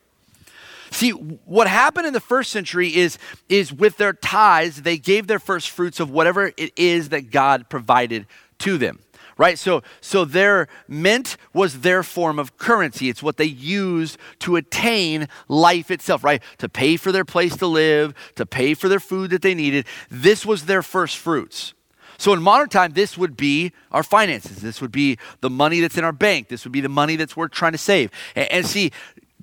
[0.92, 5.40] See, what happened in the first century is, is with their tithes, they gave their
[5.40, 8.28] first fruits of whatever it is that God provided
[8.60, 9.00] to them
[9.38, 9.58] right?
[9.60, 13.10] So, so their mint was their form of currency.
[13.10, 16.42] It's what they used to attain life itself, right?
[16.60, 19.86] To pay for their place to live, to pay for their food that they needed.
[20.10, 21.74] This was their first fruits.
[22.18, 24.62] So in modern time, this would be our finances.
[24.62, 26.48] This would be the money that's in our bank.
[26.48, 28.10] This would be the money that's worth trying to save.
[28.36, 28.92] And, and see,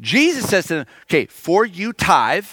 [0.00, 2.46] Jesus says to them, okay, for you tithe.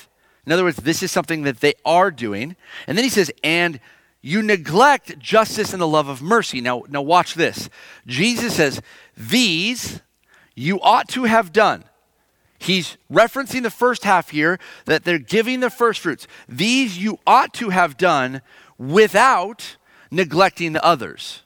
[0.46, 2.56] In other words, this is something that they are doing.
[2.86, 3.80] And then he says, and
[4.22, 6.62] you neglect justice and the love of mercy.
[6.62, 7.70] Now, now watch this.
[8.06, 8.82] Jesus says,
[9.16, 10.02] These
[10.56, 11.86] you ought to have done.
[12.58, 16.28] He's referencing the first half here that they're giving the first fruits.
[16.50, 18.42] These you ought to have done
[18.78, 19.78] without
[20.12, 21.44] neglecting the others.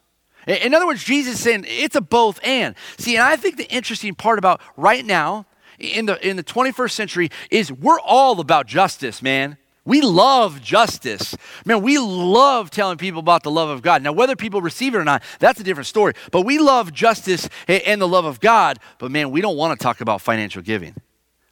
[0.47, 2.75] In other words, Jesus is saying it's a both and.
[2.97, 5.45] See, and I think the interesting part about right now
[5.79, 9.57] in the in the 21st century is we're all about justice, man.
[9.85, 11.35] We love justice.
[11.65, 14.01] Man, we love telling people about the love of God.
[14.01, 16.13] Now, whether people receive it or not, that's a different story.
[16.31, 18.79] But we love justice and the love of God.
[18.97, 20.95] But man, we don't want to talk about financial giving.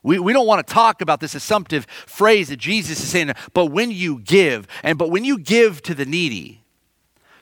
[0.04, 3.66] We, we don't want to talk about this assumptive phrase that Jesus is saying, but
[3.68, 6.60] when you give, and but when you give to the needy,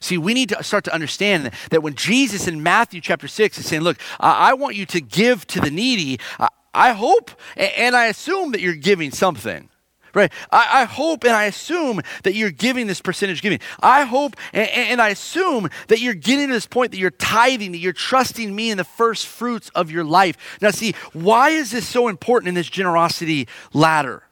[0.02, 3.66] See, we need to start to understand that when Jesus in Matthew chapter 6 is
[3.66, 6.18] saying, Look, I want you to give to the needy,
[6.72, 9.68] I hope and I assume that you're giving something.
[10.14, 10.32] Right?
[10.50, 13.60] I, I, hope and I assume that you're giving this percentage giving.
[13.80, 17.72] I hope and, and, I assume that you're getting to this point that you're tithing,
[17.72, 20.36] that you're trusting me in the first fruits of your life.
[20.60, 24.22] Now, see, why is this so important in this generosity ladder?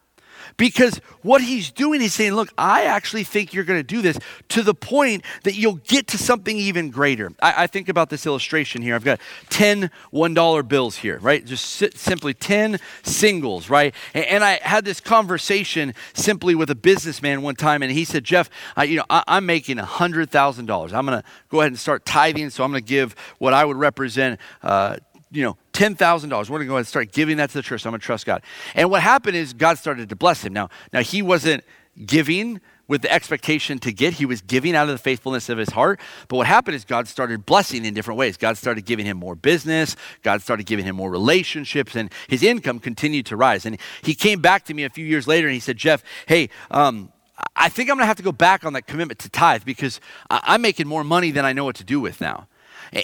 [0.58, 4.18] Because what he's doing, he's saying, Look, I actually think you're going to do this
[4.48, 7.32] to the point that you'll get to something even greater.
[7.40, 8.94] I, I think about this illustration here.
[8.94, 11.44] I've got 10 $1 bills here, right?
[11.44, 13.94] Just simply 10 singles, right?
[14.14, 18.24] And, and, I had this conversation simply with a businessman one time, and he said,
[18.24, 20.92] Jeff, I, you know, I, am making $100,000.
[20.92, 23.64] I'm going to go ahead and start tithing, so I'm going to give what I
[23.64, 24.40] would represent.
[24.62, 24.96] Uh,
[25.30, 25.96] you know, $10,000.
[25.98, 27.82] We're going to go ahead and start giving that to the church.
[27.82, 28.42] So I'm going to trust God.
[28.74, 30.52] And what happened is God started to bless him.
[30.52, 31.64] Now, now he wasn't
[32.06, 34.14] giving with the expectation to get.
[34.14, 36.00] He was giving out of the faithfulness of his heart.
[36.26, 38.36] But what happened is God started blessing in different ways.
[38.36, 39.94] God started giving him more business.
[40.22, 43.66] God started giving him more relationships, and his income continued to rise.
[43.66, 46.48] And he came back to me a few years later and he said, Jeff, hey,
[46.70, 47.12] um,
[47.54, 50.00] I think I'm going to have to go back on that commitment to tithe because
[50.28, 52.47] I'm making more money than I know what to do with now.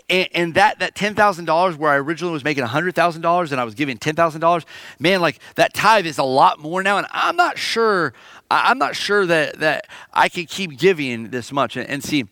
[0.09, 3.99] And, and that, that $10,000 where I originally was making $100,000 and I was giving
[3.99, 4.64] $10,000,
[4.99, 6.99] man, like that tithe is a lot more now.
[6.99, 8.12] And I'm not sure,
[8.51, 11.77] I'm not sure that, that I can keep giving this much.
[11.77, 12.27] And, and see,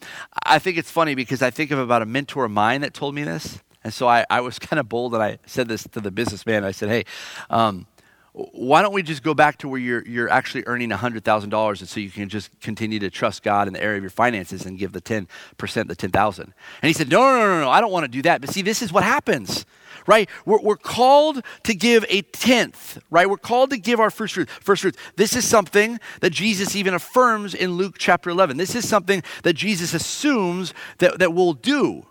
[0.45, 3.15] I think it's funny because I think of about a mentor of mine that told
[3.15, 3.61] me this.
[3.85, 6.65] And so I, I was kind of bold and I said this to the businessman.
[6.65, 7.05] I said, hey,
[7.51, 7.87] um,
[8.33, 12.01] why don't we just go back to where you're, you're actually earning $100,000 and so
[12.01, 14.92] you can just continue to trust God in the area of your finances and give
[14.92, 15.27] the 10%,
[15.59, 16.45] the 10,000.
[16.45, 16.55] And
[16.88, 18.40] he said, no, no, no, no, no, I don't want to do that.
[18.40, 19.66] But see, this is what happens,
[20.07, 20.31] right?
[20.47, 23.29] We're, we're called to give a tenth, right?
[23.29, 24.49] We're called to give our first fruit.
[24.49, 24.97] First fruit.
[25.16, 28.57] This is something that Jesus even affirms in Luke chapter 11.
[28.57, 32.07] This is something that Jesus assumes that, that we'll do.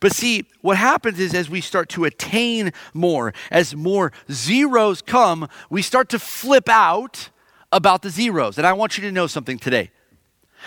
[0.00, 5.48] But see, what happens is as we start to attain more, as more zeros come,
[5.70, 7.30] we start to flip out
[7.70, 8.58] about the zeros.
[8.58, 9.90] And I want you to know something today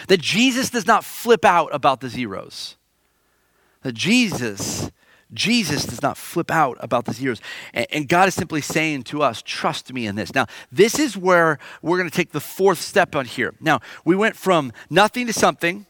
[0.08, 2.76] that Jesus does not flip out about the zeros.
[3.84, 4.92] That Jesus,
[5.34, 7.40] Jesus does not flip out about the zeros.
[7.74, 10.34] And, and God is simply saying to us, trust me in this.
[10.34, 13.54] Now, this is where we're going to take the fourth step on here.
[13.62, 15.86] Now, we went from nothing to something,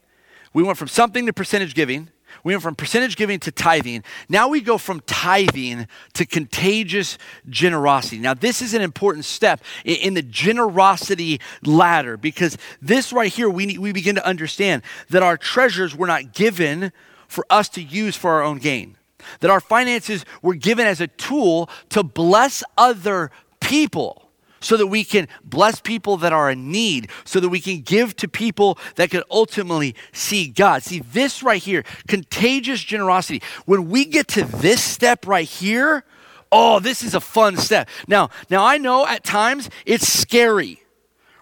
[0.54, 2.10] we went from something to percentage giving.
[2.44, 4.04] We went from percentage giving to tithing.
[4.30, 7.18] Now we go from tithing to contagious
[7.50, 8.20] generosity.
[8.20, 13.78] Now, this is an important step in the generosity ladder because this right here, we,
[13.78, 16.92] we begin to understand that our treasures were not given
[17.28, 18.98] for us to use for our own gain,
[19.40, 24.25] that our finances were given as a tool to bless other people
[24.66, 28.16] so that we can bless people that are in need, so that we can give
[28.16, 30.82] to people that can ultimately see God.
[30.82, 36.04] See, this right here, contagious generosity, when we get to this step right here,
[36.52, 37.88] oh, this is a fun step.
[38.08, 40.82] Now, now I know at times it's scary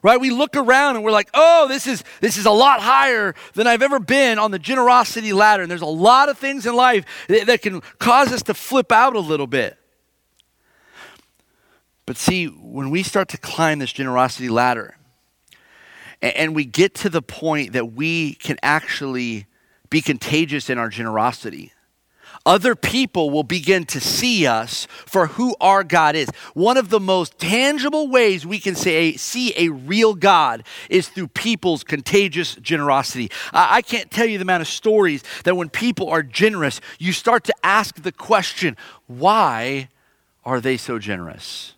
[0.01, 3.33] right we look around and we're like oh this is this is a lot higher
[3.53, 6.75] than i've ever been on the generosity ladder and there's a lot of things in
[6.75, 9.77] life that, that can cause us to flip out a little bit
[12.05, 14.97] but see, when we start to climb this generosity ladder,
[16.21, 19.45] and, we get to the point that we can actually
[19.89, 21.73] be contagious in our generosity,
[22.45, 26.29] other people will begin to see us for who our God is.
[26.53, 31.29] One of the most tangible ways we can say, see a real God is through
[31.29, 33.29] people's contagious generosity.
[33.53, 37.43] I can't tell you the amount of stories that when people are generous, you start
[37.45, 39.89] to ask the question, why
[40.43, 41.75] are they so generous?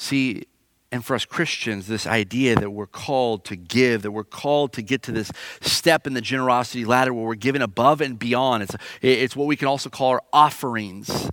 [0.00, 0.44] See,
[0.90, 4.82] and for us Christians, this idea that we're called to give, that we're called to
[4.82, 8.62] get to this step in the generosity ladder where we're given above and beyond.
[8.62, 11.28] It's, it's what we can also call our offerings.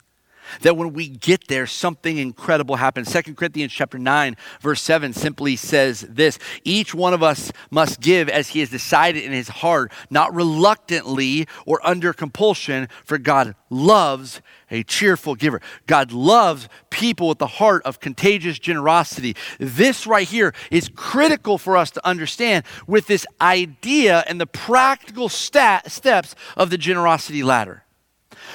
[0.62, 3.10] That when we get there, something incredible happens.
[3.10, 8.30] Second Corinthians chapter 9, verse 7 simply says this Each one of us must give
[8.30, 14.42] as he has decided in his heart, not reluctantly or under compulsion, for God loves
[14.70, 15.62] a cheerful giver.
[15.86, 19.36] God loves people with the heart of contagious generosity.
[19.60, 25.30] This right here is critical for us to understand with this idea and the practical
[25.30, 27.84] stat- steps of the generosity ladder.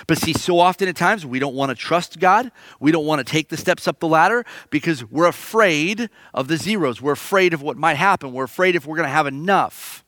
[0.06, 2.50] But see, so often at times we don't want to trust God.
[2.80, 6.56] We don't want to take the steps up the ladder because we're afraid of the
[6.56, 7.00] zeros.
[7.00, 8.32] We're afraid of what might happen.
[8.32, 10.04] We're afraid if we're going to have enough.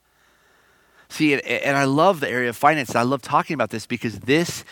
[1.08, 2.94] See, and I love the area of finance.
[2.94, 4.64] I love talking about this because this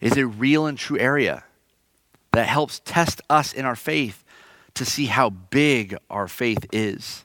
[0.00, 1.44] is a real and true area
[2.32, 4.24] that helps test us in our faith
[4.74, 7.24] to see how big our faith is.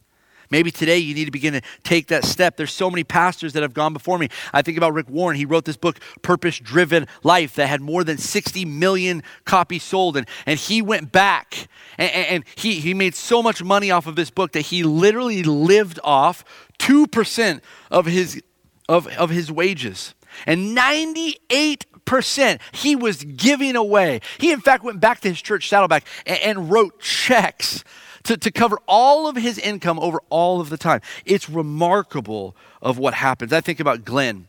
[0.54, 2.58] Maybe today you need to begin to take that step.
[2.58, 4.30] There's so many pastors that have gone before me.
[4.54, 5.36] I think about Rick Warren.
[5.36, 10.16] He wrote this book, Purpose Driven Life, that had more than 60 million copies sold.
[10.16, 14.16] And, and he went back and, and he, he made so much money off of
[14.16, 16.46] this book that he literally lived off
[16.78, 18.40] 2% of his,
[18.88, 20.14] of, of his wages.
[20.46, 24.22] And 98% he was giving away.
[24.38, 27.84] He, in fact, went back to his church, Saddleback, and, and wrote checks
[28.24, 31.02] to, to cover all of his income over all of the time.
[31.26, 33.54] It's remarkable of what happens.
[33.54, 34.48] I think about Glenn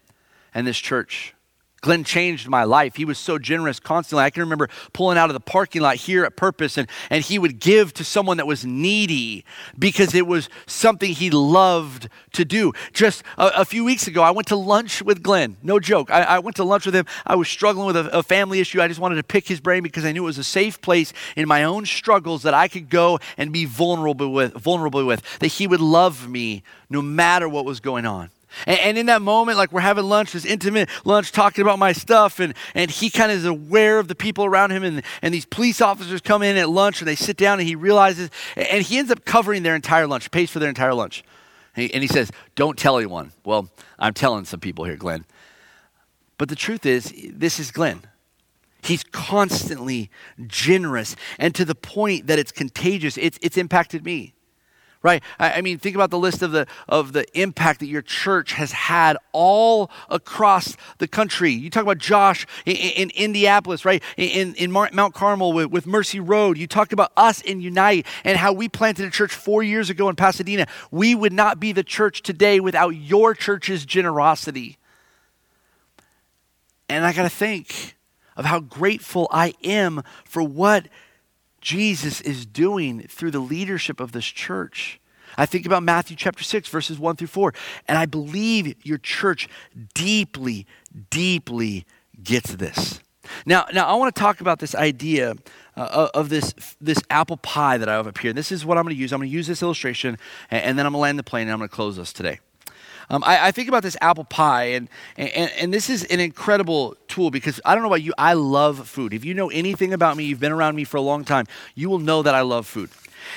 [0.54, 1.34] and this church.
[1.84, 2.96] Glenn changed my life.
[2.96, 4.24] He was so generous constantly.
[4.24, 7.38] I can remember pulling out of the parking lot here at Purpose, and, and he
[7.38, 9.44] would give to someone that was needy
[9.78, 12.72] because it was something he loved to do.
[12.94, 15.58] Just a, a few weeks ago, I went to lunch with Glenn.
[15.62, 16.10] No joke.
[16.10, 17.04] I, I went to lunch with him.
[17.26, 18.80] I was struggling with a, a family issue.
[18.80, 21.12] I just wanted to pick his brain because I knew it was a safe place
[21.36, 25.48] in my own struggles that I could go and be vulnerable with, vulnerable with, that
[25.48, 28.30] he would love me no matter what was going on.
[28.66, 31.92] And, and, in that moment, like we're having lunch, this intimate lunch, talking about my
[31.92, 35.34] stuff, and, and he kind of is aware of the people around him, and, and
[35.34, 38.82] these police officers come in at lunch, and they sit down, and he realizes, and
[38.82, 41.24] he ends up covering their entire lunch, pays for their entire lunch.
[41.76, 43.32] And he, and he says, Don't tell anyone.
[43.44, 45.24] Well, I'm telling some people here, Glenn.
[46.38, 48.02] But the truth is, this is Glenn.
[48.82, 50.10] He's constantly
[50.46, 54.33] generous, and to the point that it's contagious, it's, it's impacted me
[55.04, 55.22] right?
[55.38, 58.54] I, I, mean, think about the list of the of the impact that your church
[58.54, 61.52] has had all across the country.
[61.52, 64.02] You talk about Josh in, in Indianapolis, right?
[64.16, 66.56] In, in Mount Carmel with, with Mercy Road.
[66.56, 70.08] You talk about us in Unite and how we planted a church four years ago
[70.08, 70.66] in Pasadena.
[70.90, 74.78] We would not be the church today without your church's generosity.
[76.88, 77.96] And I got to think
[78.36, 80.88] of how grateful I am for what
[81.64, 85.00] Jesus is doing through the leadership of this church.
[85.36, 87.52] I think about Matthew chapter 6, verses 1 through 4,
[87.88, 89.48] and I believe your church
[89.94, 90.66] deeply,
[91.10, 91.86] deeply
[92.22, 93.00] gets this.
[93.46, 95.34] Now, now I want to talk about this idea
[95.76, 98.34] uh, of this, this apple pie that I have up here.
[98.34, 99.12] This is what I'm going to use.
[99.12, 100.18] I'm going to use this illustration,
[100.50, 102.12] and, and then I'm going to land the plane, and I'm going to close us
[102.12, 102.38] today.
[103.10, 106.96] Um, I, I, think about this apple pie, and, and, and this is an incredible
[107.08, 109.12] tool because I don't know about you, I love food.
[109.12, 111.88] If you know anything about me, you've been around me for a long time, you
[111.88, 112.90] will know that I love food.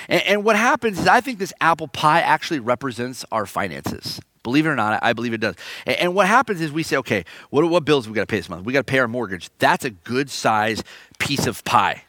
[0.10, 4.20] And, and what happens is I think this apple pie actually represents our finances.
[4.44, 5.56] Believe it or not, I believe it does.
[5.86, 8.38] And, and what happens is we say, okay, what, what bills we got to pay
[8.38, 8.66] this month?
[8.66, 9.50] We got to pay our mortgage.
[9.60, 10.84] That's a good size
[11.20, 12.04] piece of pie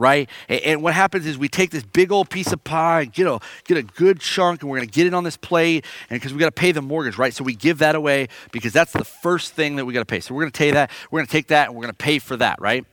[0.00, 0.28] right?
[0.48, 3.26] And, and, what happens is we take this big old piece of pie, and get
[3.26, 6.18] a, get a good chunk, and we're going to get it on this plate, and
[6.18, 7.34] because we got to pay the mortgage, right?
[7.34, 10.20] So we give that away because that's the first thing that we got to pay.
[10.20, 12.04] So we're going to take that, we're going to take that, and we're going to
[12.04, 12.86] pay for that, right?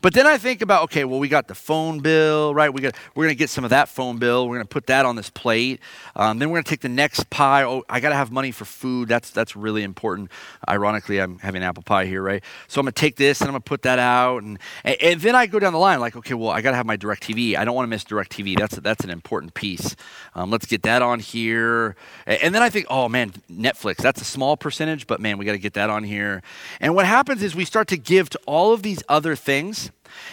[0.00, 2.72] But then I think about, okay, well, we got the phone bill, right?
[2.72, 4.48] We got, we're going to get some of that phone bill.
[4.48, 5.80] We're going to put that on this plate.
[6.14, 7.64] Um, then we're going to take the next pie.
[7.64, 9.08] Oh, I got to have money for food.
[9.08, 10.30] That's, that's really important.
[10.68, 12.42] Ironically, I'm having apple pie here, right?
[12.68, 14.42] So I'm going to take this and I'm going to put that out.
[14.42, 16.76] And, and, and, then I go down the line like, okay, well, I got to
[16.76, 17.56] have my DirecTV.
[17.56, 18.58] I don't want to miss DirecTV.
[18.58, 19.96] That's, that's an important piece.
[20.34, 21.96] Um, let's get that on here.
[22.26, 23.96] And, and then I think, oh, man, Netflix.
[23.96, 26.42] That's a small percentage, but man, we got to get that on here.
[26.80, 29.87] And what happens is we start to give to all of these other things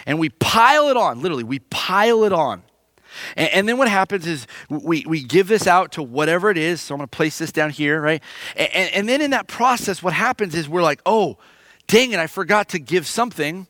[0.06, 2.62] and we pile it on, literally, we pile it on.
[3.36, 6.82] And, and, then what happens is we, we give this out to whatever it is.
[6.82, 8.22] So I'm going to place this down here, right?
[8.56, 11.38] And, and, then in that process, what happens is we're like, oh,
[11.86, 13.66] dang it, I forgot to give something.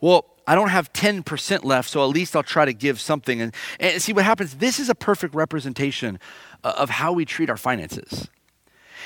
[0.00, 3.40] Well, I don't have 10% left, so at least I'll try to give something.
[3.40, 6.18] And, and see what happens, this is a perfect representation
[6.64, 8.28] of how we treat our finances.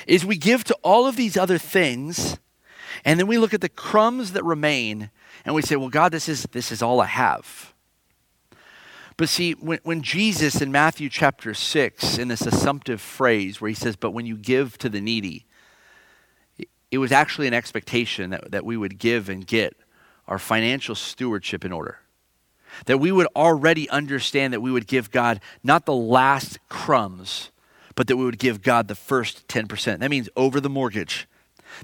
[0.07, 2.37] Is we give to all of these other things,
[3.03, 5.09] and then we look at the crumbs that remain
[5.45, 7.73] and we say, well, God, this is, this is all I have.
[9.17, 13.75] But see, when, when Jesus in Matthew chapter 6, in this assumptive phrase where he
[13.75, 15.45] says, but when you give to the needy,
[16.89, 19.75] it was actually an expectation that, that we would give and get
[20.27, 21.99] our financial stewardship in order.
[22.85, 27.51] That we would already understand that we would give God not the last crumbs,
[27.95, 29.99] but that we would give God the first 10%.
[29.99, 31.27] That means over the mortgage.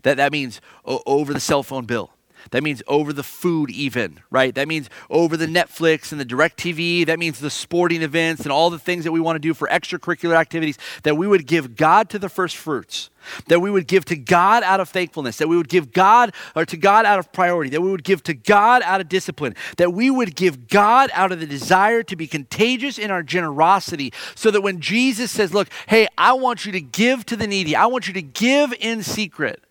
[0.03, 2.11] That, that means over the cell phone bill.
[2.51, 4.53] That means over the food, even, right?
[4.55, 7.05] That means over the Netflix and the DirecTV.
[7.05, 9.67] That means the sporting events and all the things that we want to do for
[9.67, 10.77] extracurricular activities.
[11.03, 13.09] That we would give God to the first fruits.
[13.47, 15.37] That we would give to God out of thankfulness.
[15.37, 17.69] That we would give God or to God out of priority.
[17.69, 19.55] That we would give to God out of discipline.
[19.77, 24.13] That we would give God out of the desire to be contagious in our generosity.
[24.35, 27.75] So that when Jesus says, Look, hey, I want you to give to the needy,
[27.75, 29.63] I want you to give in secret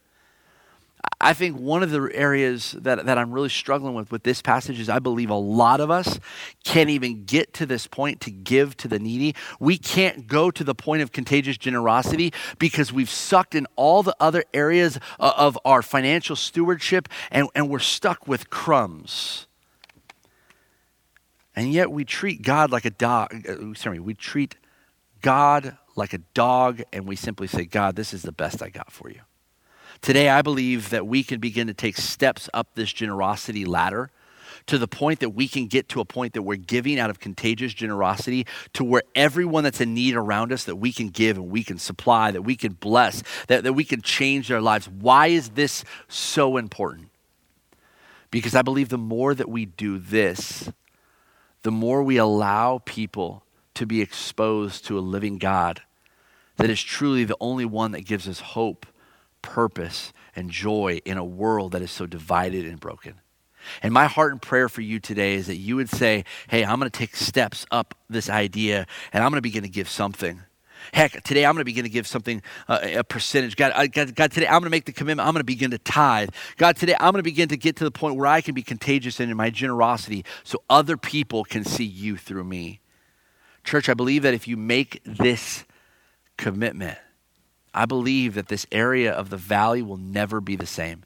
[1.20, 4.78] I think one of the areas that, that I'm really struggling with with this passage
[4.78, 6.20] is I believe a lot of us
[6.62, 9.34] can't even get to this point to give to the needy.
[9.58, 14.14] We can't go to the point of contagious generosity because we've sucked in all the
[14.20, 19.48] other areas of our financial stewardship and, and we're stuck with crumbs.
[21.56, 23.44] And yet we treat God like a dog.
[23.48, 24.54] Uh, sorry, we treat
[25.20, 28.92] God like a dog and we simply say, God, this is the best I got
[28.92, 29.22] for you.
[30.01, 34.11] Today, I believe that we can begin to take steps up this generosity ladder
[34.66, 37.20] to the point that we can get to a point that we're giving out of
[37.20, 41.51] contagious generosity to where everyone that's in need around us that we can give and
[41.51, 44.88] we can supply that we can bless that, that we can change their lives.
[44.88, 47.09] Why is this so important?
[48.30, 50.70] Because i believe the more that we do this
[51.62, 53.42] the more we allow people
[53.74, 55.82] to be exposed to a living god
[56.57, 58.86] that is truly the only one that gives us hope
[59.49, 63.14] purpose and joy in a world that is so divided and broken.
[63.82, 66.78] And my heart and prayer for you today is that you would say, Hey, I'm
[66.78, 70.42] going to take steps up this idea and I'm going to begin to give something.
[70.92, 73.57] Heck, today I'm going to begin to give something, uh, a percentage.
[73.57, 75.26] God, I, God, God, today I'm going to make the commitment.
[75.26, 76.28] I'm going to begin to tithe.
[76.59, 78.62] God, today I'm going to begin to get to the point where I can be
[78.62, 82.80] contagious in my generosity so other people can see you through me.
[83.64, 85.64] Church, I believe that if you make this
[86.36, 86.99] commitment,
[87.74, 91.04] I believe that this area of the valley will never be the same.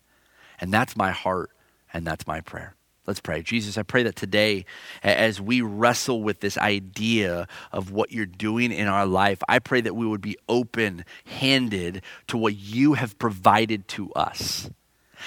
[0.60, 1.50] And that's my heart
[1.92, 2.74] and that's my prayer.
[3.04, 3.42] Let's pray.
[3.42, 4.64] Jesus, I pray that today,
[5.02, 9.80] as we wrestle with this idea of what you're doing in our life, I pray
[9.80, 14.70] that we would be open handed to what you have provided to us.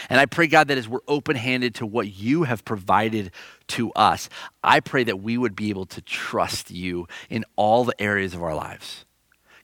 [0.10, 3.32] And I pray, God, that as we're open handed to what you have provided
[3.70, 4.30] to us,
[4.64, 8.44] I pray that we would be able to trust you in all the areas of
[8.44, 9.05] our lives.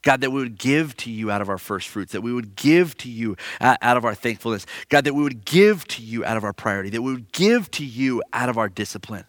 [0.01, 2.55] God, that we would give to you out of our first fruits, that we would
[2.55, 4.65] give to you uh, out of our thankfulness.
[4.89, 7.69] God, that we would give to you out of our priority, that we would give
[7.71, 9.25] to you out of our discipline.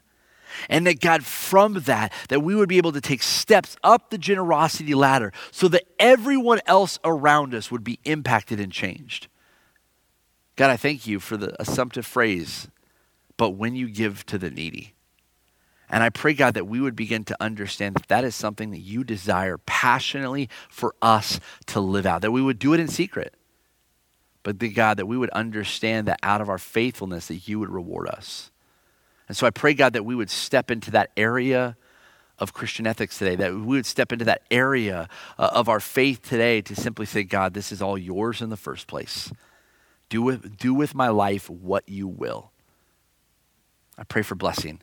[0.68, 4.18] And that God, from that, that we would be able to take steps up the
[4.18, 9.29] generosity ladder so that everyone else around us would be impacted and changed.
[10.57, 12.68] God, I thank you for the assumptive phrase,
[13.37, 14.95] but when you give to the needy.
[15.93, 18.78] And I pray, God, that we would begin to understand that that is something that
[18.78, 23.34] you desire passionately for us to live out, that we would do it in secret.
[24.43, 27.68] But the God, that we would understand that out of our faithfulness, that you would
[27.68, 28.51] reward us.
[29.28, 31.76] And so I pray, God, that we would step into that area
[32.38, 36.22] of Christian ethics today, that we would step into that area uh, of our faith
[36.22, 39.30] today to simply say, God, this is all yours in the first place.
[40.09, 42.51] Do with, do with my life what you will.
[43.99, 44.80] I pray for blessing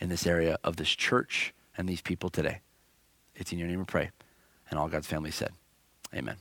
[0.00, 2.60] in this area of this church and these people today.
[3.34, 4.10] It's in your name we pray.
[4.70, 5.50] And all God's family said,
[6.14, 6.36] Amen.